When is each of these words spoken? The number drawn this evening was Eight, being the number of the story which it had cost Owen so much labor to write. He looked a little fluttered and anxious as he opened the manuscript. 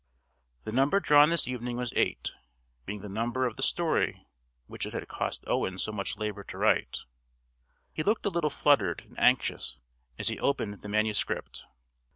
The 0.63 0.71
number 0.71 0.99
drawn 0.99 1.29
this 1.29 1.47
evening 1.47 1.77
was 1.77 1.93
Eight, 1.95 2.31
being 2.87 3.01
the 3.01 3.07
number 3.07 3.45
of 3.45 3.55
the 3.55 3.61
story 3.61 4.25
which 4.65 4.87
it 4.87 4.93
had 4.93 5.07
cost 5.07 5.43
Owen 5.45 5.77
so 5.77 5.91
much 5.91 6.17
labor 6.17 6.43
to 6.43 6.57
write. 6.57 7.01
He 7.93 8.01
looked 8.01 8.25
a 8.25 8.29
little 8.29 8.49
fluttered 8.49 9.01
and 9.05 9.19
anxious 9.19 9.77
as 10.17 10.29
he 10.29 10.39
opened 10.39 10.79
the 10.81 10.89
manuscript. 10.89 11.67